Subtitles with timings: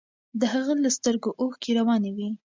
[0.39, 2.29] د هغه له سترګو اوښکې روانې وې.